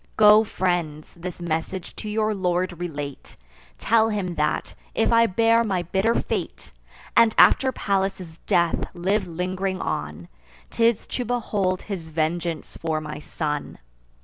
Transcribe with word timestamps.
Go, 0.17 0.43
friends, 0.43 1.13
this 1.13 1.39
message 1.39 1.95
to 1.97 2.09
your 2.09 2.33
lord 2.33 2.79
relate: 2.79 3.37
Tell 3.77 4.09
him, 4.09 4.33
that, 4.33 4.73
if 4.95 5.13
I 5.13 5.27
bear 5.27 5.63
my 5.63 5.83
bitter 5.83 6.15
fate, 6.15 6.71
And, 7.15 7.35
after 7.37 7.71
Pallas' 7.71 8.39
death, 8.47 8.85
live 8.95 9.27
ling'ring 9.27 9.79
on, 9.79 10.27
'Tis 10.71 11.05
to 11.05 11.23
behold 11.25 11.83
his 11.83 12.09
vengeance 12.09 12.75
for 12.81 12.99
my 12.99 13.19
son. 13.19 13.77